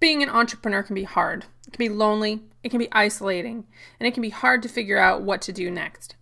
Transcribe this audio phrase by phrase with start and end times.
[0.00, 1.46] being an entrepreneur can be hard.
[1.66, 3.66] It can be lonely, it can be isolating,
[3.98, 6.14] and it can be hard to figure out what to do next.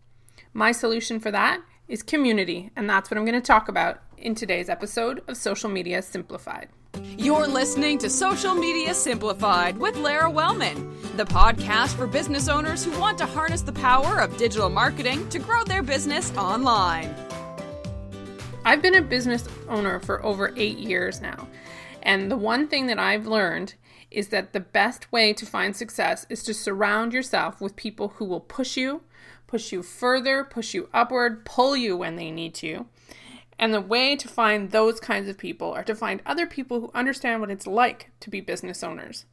[0.53, 4.35] My solution for that is community, and that's what I'm going to talk about in
[4.35, 6.69] today's episode of Social Media Simplified.
[7.19, 12.99] You're listening to Social Media Simplified with Lara Wellman, the podcast for business owners who
[12.99, 17.15] want to harness the power of digital marketing to grow their business online.
[18.65, 21.47] I've been a business owner for over eight years now,
[22.07, 23.75] and the one thing that I've learned
[24.13, 28.25] is that the best way to find success is to surround yourself with people who
[28.25, 29.03] will push you,
[29.49, 32.87] push you further, push you upward, pull you when they need to.
[33.59, 36.93] And the way to find those kinds of people are to find other people who
[36.95, 39.25] understand what it's like to be business owners.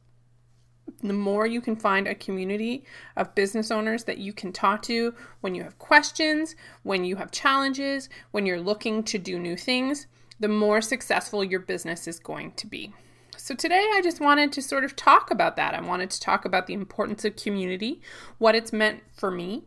[1.00, 2.84] The more you can find a community
[3.16, 7.30] of business owners that you can talk to when you have questions, when you have
[7.30, 10.08] challenges, when you're looking to do new things,
[10.40, 12.92] the more successful your business is going to be.
[13.36, 15.74] So, today I just wanted to sort of talk about that.
[15.74, 18.00] I wanted to talk about the importance of community,
[18.38, 19.64] what it's meant for me,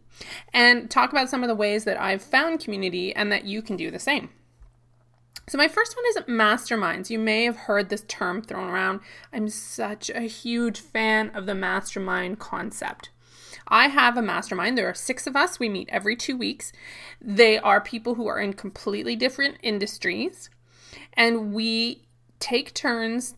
[0.53, 3.75] and talk about some of the ways that I've found community and that you can
[3.75, 4.29] do the same.
[5.49, 7.09] So, my first one is masterminds.
[7.09, 9.01] You may have heard this term thrown around.
[9.31, 13.11] I'm such a huge fan of the mastermind concept.
[13.67, 14.77] I have a mastermind.
[14.77, 15.59] There are six of us.
[15.59, 16.71] We meet every two weeks.
[17.21, 20.49] They are people who are in completely different industries,
[21.13, 22.03] and we
[22.39, 23.35] take turns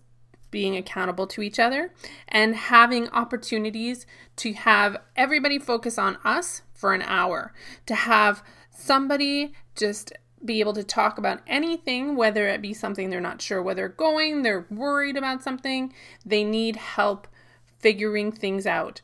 [0.52, 1.94] being accountable to each other
[2.28, 7.53] and having opportunities to have everybody focus on us for an hour,
[7.86, 10.11] to have somebody just
[10.44, 13.89] be able to talk about anything, whether it be something they're not sure where they're
[13.89, 15.94] going, they're worried about something,
[16.25, 17.28] they need help
[17.80, 19.02] figuring things out.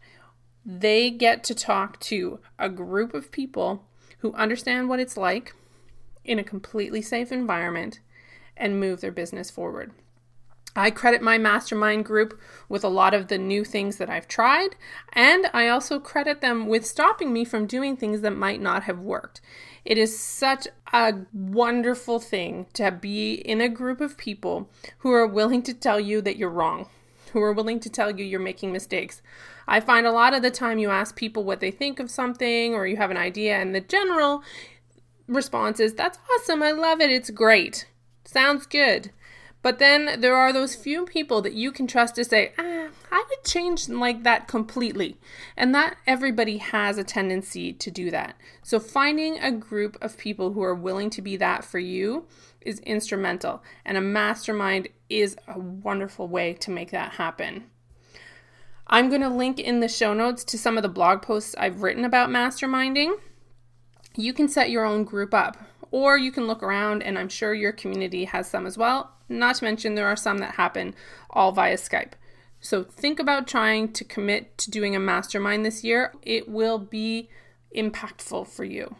[0.66, 3.84] They get to talk to a group of people
[4.20, 5.54] who understand what it's like
[6.24, 8.00] in a completely safe environment
[8.58, 9.92] and move their business forward.
[10.78, 14.75] I credit my mastermind group with a lot of the new things that I've tried,
[15.14, 19.00] and I also credit them with stopping me from doing things that might not have
[19.00, 19.39] worked.
[19.86, 25.25] It is such a wonderful thing to be in a group of people who are
[25.25, 26.90] willing to tell you that you're wrong,
[27.31, 29.22] who are willing to tell you you're making mistakes.
[29.69, 32.74] I find a lot of the time you ask people what they think of something
[32.74, 34.44] or you have an idea, and the general
[35.28, 37.88] response is, That's awesome, I love it, it's great,
[38.25, 39.12] sounds good.
[39.62, 43.25] But then there are those few people that you can trust to say, ah, I
[43.28, 45.18] would change like that completely.
[45.58, 48.36] And that everybody has a tendency to do that.
[48.62, 52.28] So finding a group of people who are willing to be that for you
[52.62, 53.63] is instrumental.
[53.84, 57.63] And a mastermind is a wonderful way to make that happen.
[58.86, 61.81] I'm going to link in the show notes to some of the blog posts I've
[61.81, 63.16] written about masterminding.
[64.16, 65.57] You can set your own group up,
[65.95, 69.13] or you can look around, and I'm sure your community has some as well.
[69.29, 70.94] Not to mention, there are some that happen
[71.29, 72.11] all via Skype.
[72.59, 76.11] So think about trying to commit to doing a mastermind this year.
[76.22, 77.29] It will be
[77.73, 78.97] impactful for you.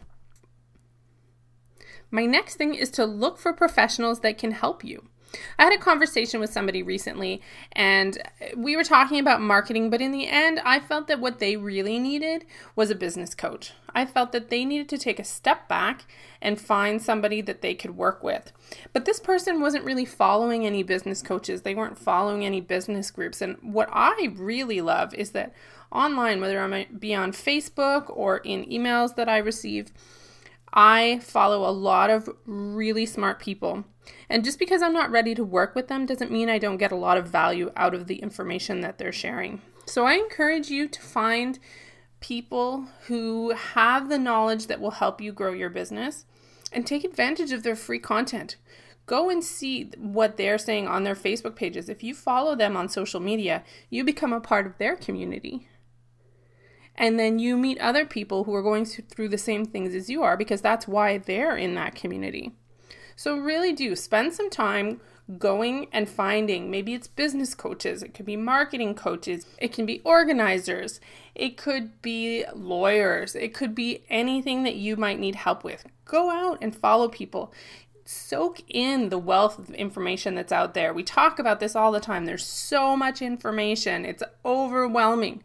[2.10, 5.10] My next thing is to look for professionals that can help you.
[5.58, 7.42] I had a conversation with somebody recently
[7.72, 8.18] and
[8.56, 12.00] we were talking about marketing, but in the end, I felt that what they really
[12.00, 13.74] needed was a business coach.
[13.94, 16.06] I felt that they needed to take a step back
[16.42, 18.52] and find somebody that they could work with.
[18.92, 23.42] But this person wasn't really following any business coaches, they weren't following any business groups.
[23.42, 25.54] And what I really love is that
[25.92, 29.92] online, whether I be on Facebook or in emails that I receive,
[30.74, 33.86] I follow a lot of really smart people.
[34.30, 36.92] And just because I'm not ready to work with them doesn't mean I don't get
[36.92, 39.62] a lot of value out of the information that they're sharing.
[39.86, 41.60] So I encourage you to find
[42.20, 46.26] people who have the knowledge that will help you grow your business
[46.72, 48.56] and take advantage of their free content.
[49.06, 51.90] Go and see what they're saying on their Facebook pages.
[51.90, 55.68] If you follow them on social media, you become a part of their community
[56.98, 60.24] and then you meet other people who are going through the same things as you
[60.24, 62.54] are because that's why they're in that community.
[63.16, 65.00] So, really do spend some time
[65.40, 70.00] going and finding maybe it's business coaches, it could be marketing coaches, it can be
[70.02, 71.00] organizers,
[71.34, 75.86] it could be lawyers, it could be anything that you might need help with.
[76.06, 77.52] Go out and follow people.
[78.08, 80.94] Soak in the wealth of information that's out there.
[80.94, 82.26] We talk about this all the time.
[82.26, 85.44] There's so much information, it's overwhelming.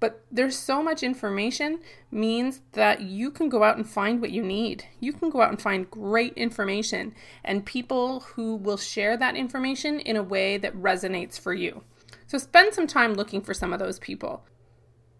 [0.00, 1.80] But there's so much information
[2.10, 4.84] means that you can go out and find what you need.
[4.98, 7.14] You can go out and find great information
[7.44, 11.84] and people who will share that information in a way that resonates for you.
[12.26, 14.42] So spend some time looking for some of those people.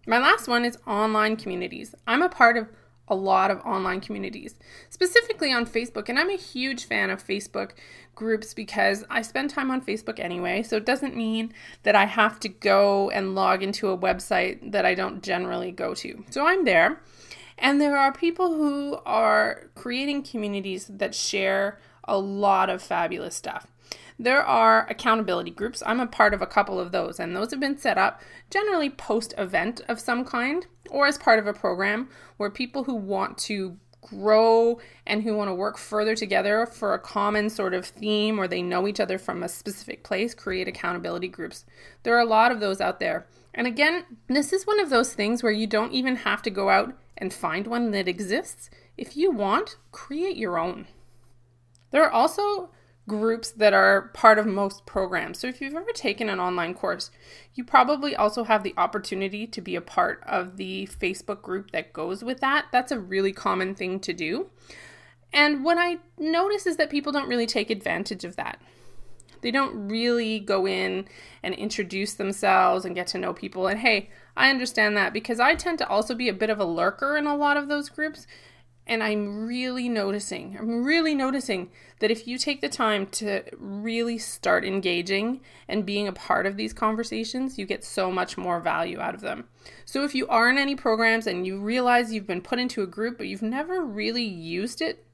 [0.07, 1.95] My last one is online communities.
[2.07, 2.69] I'm a part of
[3.11, 4.55] a lot of online communities,
[4.89, 6.09] specifically on Facebook.
[6.09, 7.73] And I'm a huge fan of Facebook
[8.15, 10.63] groups because I spend time on Facebook anyway.
[10.63, 11.53] So it doesn't mean
[11.83, 15.93] that I have to go and log into a website that I don't generally go
[15.95, 16.25] to.
[16.31, 17.01] So I'm there.
[17.59, 23.67] And there are people who are creating communities that share a lot of fabulous stuff.
[24.23, 25.83] There are accountability groups.
[25.87, 28.21] I'm a part of a couple of those, and those have been set up
[28.51, 32.95] generally post event of some kind or as part of a program where people who
[32.95, 37.87] want to grow and who want to work further together for a common sort of
[37.87, 41.65] theme or they know each other from a specific place create accountability groups.
[42.03, 43.27] There are a lot of those out there.
[43.55, 46.69] And again, this is one of those things where you don't even have to go
[46.69, 48.69] out and find one that exists.
[48.99, 50.89] If you want, create your own.
[51.91, 52.69] There are also
[53.11, 55.41] groups that are part of most programs.
[55.41, 57.11] So if you've ever taken an online course,
[57.55, 61.93] you probably also have the opportunity to be a part of the Facebook group that
[61.93, 62.67] goes with that.
[62.71, 64.51] That's a really common thing to do.
[65.33, 68.61] And what I notice is that people don't really take advantage of that.
[69.43, 71.07] They don't really go in
[71.43, 73.67] and introduce themselves and get to know people.
[73.67, 76.65] And hey, I understand that because I tend to also be a bit of a
[76.65, 78.29] lurker in a lot of those groups.
[78.91, 81.71] And I'm really noticing, I'm really noticing
[82.01, 86.57] that if you take the time to really start engaging and being a part of
[86.57, 89.45] these conversations, you get so much more value out of them.
[89.85, 92.87] So if you are in any programs and you realize you've been put into a
[92.89, 95.07] group but you've never really used it,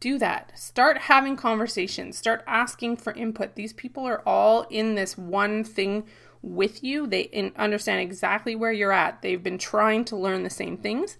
[0.00, 0.58] do that.
[0.58, 3.54] Start having conversations, start asking for input.
[3.54, 6.04] These people are all in this one thing
[6.42, 7.06] with you.
[7.06, 9.22] They understand exactly where you're at.
[9.22, 11.16] They've been trying to learn the same things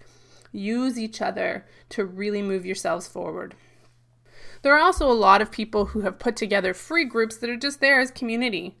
[0.55, 3.55] Use each other to really move yourselves forward.
[4.61, 7.57] There are also a lot of people who have put together free groups that are
[7.57, 8.77] just there as community.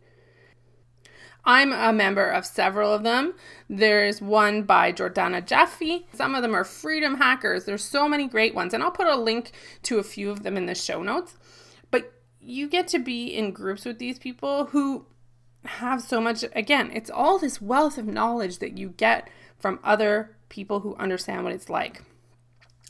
[1.43, 3.33] I'm a member of several of them.
[3.69, 6.07] There's one by Jordana Jaffe.
[6.13, 7.65] Some of them are freedom hackers.
[7.65, 9.51] There's so many great ones, and I'll put a link
[9.83, 11.35] to a few of them in the show notes.
[11.91, 15.05] But you get to be in groups with these people who
[15.65, 19.29] have so much again, it's all this wealth of knowledge that you get
[19.59, 22.01] from other people who understand what it's like.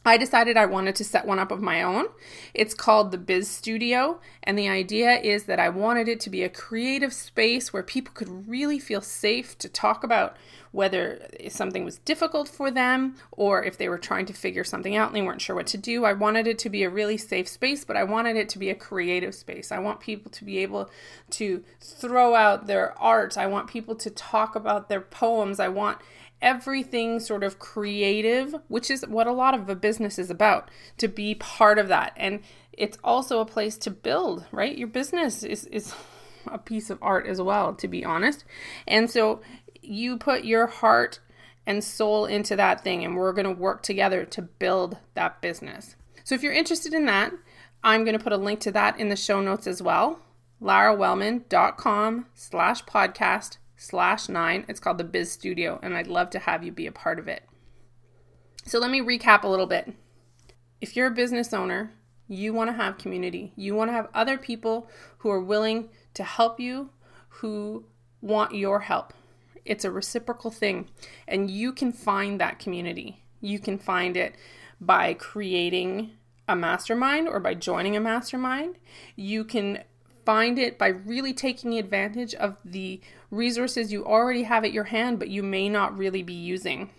[0.08, 2.06] I decided I wanted to set one up of my own.
[2.54, 6.44] It's called the Biz Studio, and the idea is that I wanted it to be
[6.44, 10.38] a creative space where people could really feel safe to talk about
[10.76, 15.08] whether something was difficult for them or if they were trying to figure something out
[15.08, 16.04] and they weren't sure what to do.
[16.04, 18.70] I wanted it to be a really safe space, but I wanted it to be
[18.70, 19.72] a creative space.
[19.72, 20.90] I want people to be able
[21.32, 23.38] to throw out their art.
[23.38, 25.62] I want people to talk about their poems.
[25.62, 26.00] I want
[26.42, 31.08] everything sort of creative, which is what a lot of a business is about, to
[31.08, 32.12] be part of that.
[32.18, 32.42] And
[32.74, 34.78] it's also a place to build, right?
[34.78, 35.96] Your business is, is
[36.48, 38.44] a piece of art as well, to be honest.
[38.86, 39.40] And so
[39.88, 41.20] you put your heart
[41.66, 45.96] and soul into that thing, and we're going to work together to build that business.
[46.24, 47.34] So if you're interested in that,
[47.84, 50.20] I'm going to put a link to that in the show notes as well.
[50.62, 54.66] larawellman.com slash podcast slash nine.
[54.68, 57.28] It's called the Biz Studio, and I'd love to have you be a part of
[57.28, 57.44] it.
[58.66, 59.94] So let me recap a little bit.
[60.82, 61.94] If you're a business owner,
[62.28, 63.54] you want to have community.
[63.56, 64.90] You want to have other people
[65.20, 66.90] who are willing to help you,
[67.30, 67.86] who
[68.22, 69.14] want your help.
[69.66, 70.90] It's a reciprocal thing,
[71.28, 73.24] and you can find that community.
[73.42, 74.36] You can find it
[74.80, 76.12] by creating
[76.48, 78.78] a mastermind or by joining a mastermind.
[79.16, 79.84] You can
[80.26, 83.02] find it by really taking advantage of the
[83.32, 86.90] resources you already have at your hand, but you may not really be using.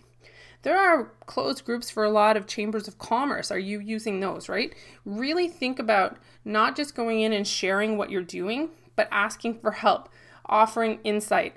[0.62, 3.52] There are closed groups for a lot of chambers of commerce.
[3.52, 4.74] Are you using those, right?
[5.04, 9.72] Really think about not just going in and sharing what you're doing, but asking for
[9.72, 10.08] help,
[10.46, 11.56] offering insight,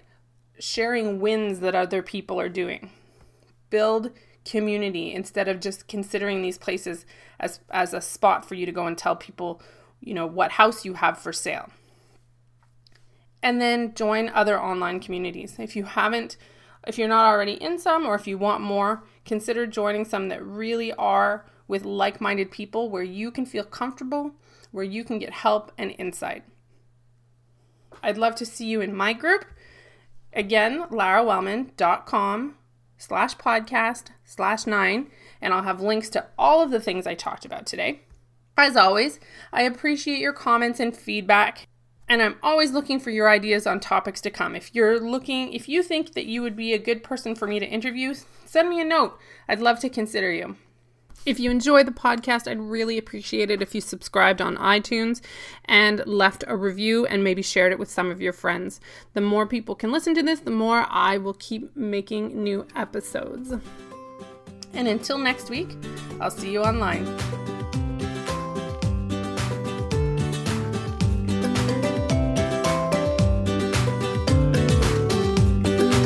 [0.59, 2.91] sharing wins that other people are doing.
[3.69, 4.11] Build
[4.45, 7.05] community instead of just considering these places
[7.39, 9.61] as as a spot for you to go and tell people
[10.01, 11.69] you know, what house you have for sale.
[13.41, 15.55] And then join other online communities.
[15.59, 16.37] If you haven't,
[16.87, 20.45] if you're not already in some, or if you want more, consider joining some that
[20.45, 24.31] really are with like minded people where you can feel comfortable,
[24.71, 26.43] where you can get help and insight.
[28.01, 29.45] I'd love to see you in my group.
[30.33, 32.55] Again, larawellman.com
[32.97, 35.09] slash podcast slash nine,
[35.41, 38.01] and I'll have links to all of the things I talked about today.
[38.57, 39.19] As always,
[39.53, 41.67] I appreciate your comments and feedback,
[42.07, 44.55] and I'm always looking for your ideas on topics to come.
[44.55, 47.59] If you're looking, if you think that you would be a good person for me
[47.59, 48.13] to interview,
[48.45, 49.17] send me a note.
[49.47, 50.57] I'd love to consider you.
[51.25, 55.21] If you enjoy the podcast, I'd really appreciate it if you subscribed on iTunes
[55.65, 58.79] and left a review and maybe shared it with some of your friends.
[59.13, 63.53] The more people can listen to this, the more I will keep making new episodes.
[64.73, 65.75] And until next week,
[66.21, 67.58] I'll see you online.